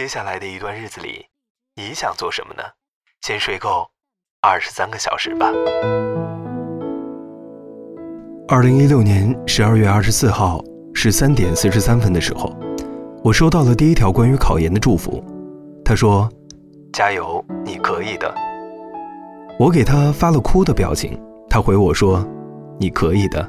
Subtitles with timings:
[0.00, 1.26] 接下来的一段日子里，
[1.76, 2.62] 你想做什么呢？
[3.20, 3.86] 先睡够
[4.40, 5.52] 二十三个小时吧。
[8.48, 12.50] 二零一六年十二月二十四号十三点四十三分的时候，
[13.22, 15.22] 我收到了第一条关于考研的祝福。
[15.84, 16.26] 他说
[16.94, 18.34] ：“加油，你可以的。”
[19.60, 22.26] 我给他发了哭的表情，他回我说
[22.80, 23.46] ：“你可以的。”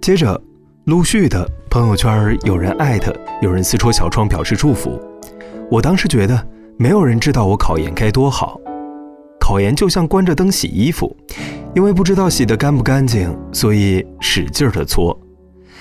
[0.00, 0.40] 接着，
[0.84, 4.98] 陆续的朋友圈有人艾特，有人私戳小窗表示祝福。
[5.70, 6.46] 我当时觉得，
[6.76, 8.60] 没有人知道我考研该多好。
[9.40, 11.14] 考研就像关着灯洗衣服。
[11.74, 15.18] 因为不知道洗得干不干净，所以使劲的搓，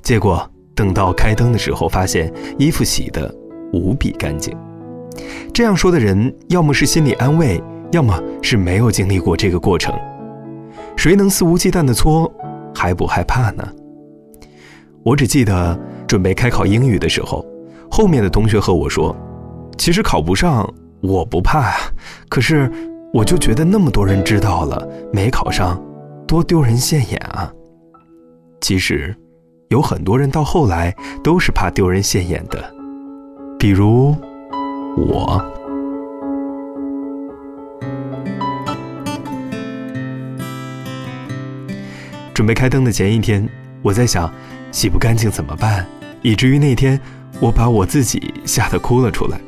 [0.00, 3.30] 结果等到开灯的时候，发现衣服洗得
[3.70, 4.56] 无比干净。
[5.52, 7.62] 这样说的人，要么是心理安慰，
[7.92, 9.94] 要么是没有经历过这个过程。
[10.96, 12.32] 谁能肆无忌惮的搓，
[12.74, 13.62] 还不害怕呢？
[15.02, 17.44] 我只记得准备开考英语的时候，
[17.90, 19.14] 后面的同学和我说
[19.76, 21.74] ：“其实考不上我不怕啊，
[22.28, 22.70] 可是……”
[23.14, 25.80] 我就觉得那么多人知道了没考上，
[26.26, 27.48] 多丢人现眼啊！
[28.60, 29.14] 其实，
[29.68, 32.74] 有很多人到后来都是怕丢人现眼的，
[33.56, 34.16] 比如
[34.96, 35.40] 我。
[42.34, 43.48] 准备开灯的前一天，
[43.80, 44.28] 我在想
[44.72, 45.86] 洗不干净怎么办，
[46.20, 47.00] 以至于那天
[47.40, 49.40] 我把我自己吓得哭了出来。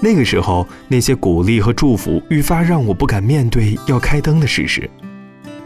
[0.00, 4.88] 那个时候，那些鼓励和祝福愈发让我不敢面对要开灯的事实。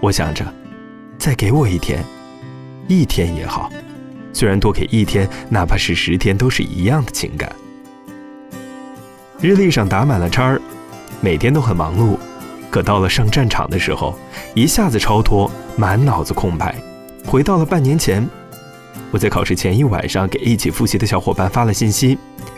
[0.00, 0.44] 我想着，
[1.18, 2.02] 再给我一天，
[2.88, 3.70] 一天也好，
[4.32, 7.52] 虽然多给一天，哪怕是十天，都是一样的情感。
[9.40, 10.60] 日历上打满了叉儿，
[11.20, 12.16] 每天都很忙碌，
[12.70, 14.18] 可到了上战场的时候，
[14.54, 16.74] 一下子超脱，满脑子空白。
[17.26, 18.26] 回到了半年前，
[19.10, 22.16] 我在考试前一晚上给一起复习的小伙伴发了信息，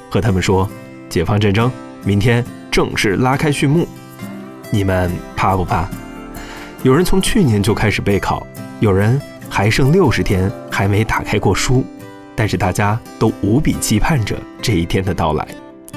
[0.08, 0.68] 和他们说。
[1.08, 1.70] 解放战争
[2.04, 3.86] 明天正式拉开序幕，
[4.70, 5.88] 你们怕不怕？
[6.82, 8.46] 有人从去年就开始备考，
[8.80, 11.84] 有人还剩六十天还没打开过书，
[12.34, 15.46] 但是大家都无比期盼着这一天的到来，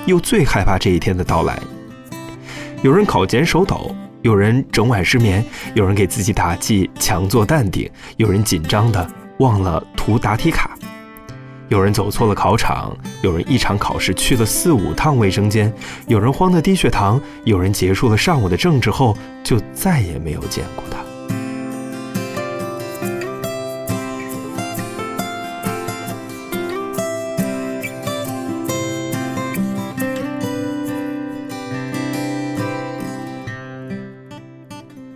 [0.05, 1.59] 又最害怕这一天的到来。
[2.83, 5.43] 有人考前手抖，有人整晚失眠，
[5.73, 10.76] 有人给自己打气强作淡定，有人紧张的忘了涂答题卡。
[11.69, 15.71] 有人走错了考场，有人一场考试去了四五趟卫生间，
[16.07, 20.97] 有人慌得低血糖，有人结束了上午的政治后就再也没有见过他。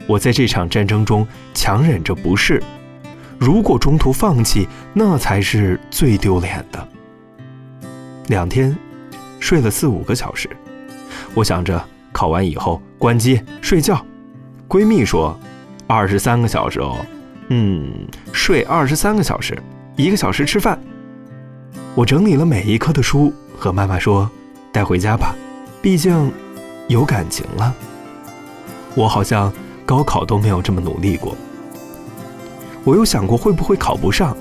[0.06, 2.62] 我在这场战争中强忍着不适。
[3.42, 6.88] 如果中途放弃，那才是最丢脸的。
[8.28, 8.78] 两天，
[9.40, 10.48] 睡了四五个小时，
[11.34, 14.00] 我想着考完以后关机睡觉。
[14.70, 15.36] 闺蜜说，
[15.88, 17.04] 二十三个小时哦，
[17.48, 19.58] 嗯，睡二十三个小时，
[19.96, 20.80] 一个小时吃饭。
[21.96, 24.30] 我整理了每一科的书，和妈妈说，
[24.72, 25.34] 带回家吧，
[25.82, 26.32] 毕竟
[26.88, 27.74] 有感情了。
[28.94, 29.52] 我好像
[29.84, 31.36] 高考都没有这么努力过。
[32.84, 34.36] 我有想过会不会考不上，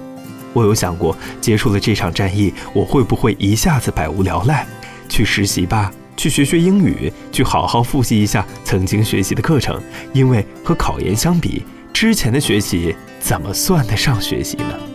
[0.53, 4.67] 我有想过结束了这场战役，我会不会一下子百无聊赖，
[5.09, 9.81] 去实习吧，去学学英语，去好好复习一下曾经学习的课程，
[10.13, 11.63] 因为和考研相比，
[11.93, 14.90] 之前的学习怎么算得上学习呢？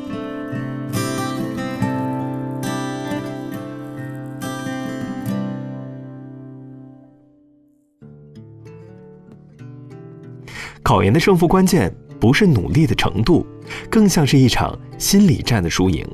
[10.85, 11.93] 考研的胜负关键。
[12.17, 13.45] 不是努力的程度，
[13.89, 16.07] 更像是一场心理战的输赢，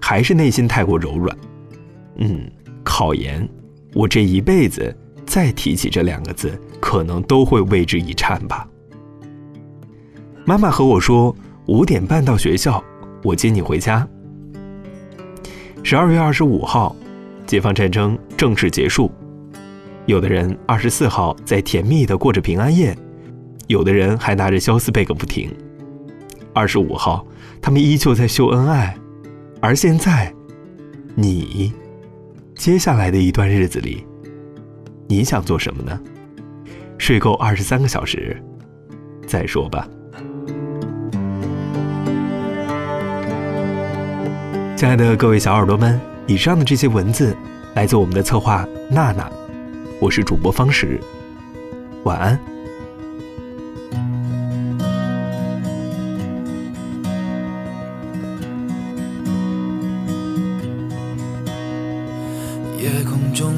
[0.00, 1.34] 还是内心太过柔软？
[2.16, 2.50] 嗯，
[2.82, 3.48] 考研，
[3.94, 4.94] 我这一辈子
[5.24, 8.68] 再提起这两个字，可能都会为之一颤吧。
[10.44, 11.34] 妈妈和我说，
[11.66, 12.82] 五点半到学校，
[13.22, 14.06] 我接你回家。
[15.84, 16.94] 十二月二十五号，
[17.46, 19.10] 解放战争正式结束，
[20.06, 22.94] 有的人二十四号在甜蜜的过着平安夜。
[23.66, 25.50] 有的人还拿着肖斯贝个不停。
[26.52, 27.26] 二十五号，
[27.60, 28.96] 他们依旧在秀恩爱，
[29.60, 30.32] 而现在，
[31.14, 31.72] 你，
[32.54, 34.06] 接下来的一段日子里，
[35.08, 35.98] 你想做什么呢？
[36.98, 38.36] 睡够二十三个小时，
[39.26, 39.88] 再说吧。
[44.76, 47.36] 亲爱的各位小耳朵们，以上的这些文字
[47.74, 49.30] 来自我们的策划娜娜，
[50.00, 51.00] 我是主播方石，
[52.04, 52.51] 晚安。